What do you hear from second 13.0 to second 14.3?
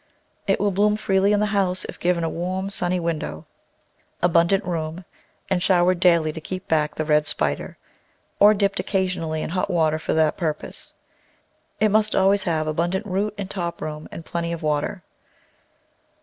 root and top room and